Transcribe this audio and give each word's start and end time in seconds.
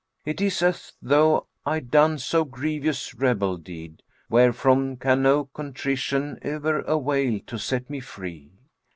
It 0.25 0.41
is 0.41 0.63
as 0.63 0.93
though 0.99 1.45
I'd 1.63 1.91
done 1.91 2.17
so 2.17 2.43
grievous 2.43 3.13
rebel 3.13 3.57
deed 3.57 4.01
* 4.15 4.29
Wherefrom 4.31 4.97
can 4.97 5.21
no 5.21 5.45
contrition 5.53 6.39
e'er 6.43 6.79
avail 6.79 7.39
to 7.45 7.59
set 7.59 7.87
me 7.87 7.99
free. 7.99 8.49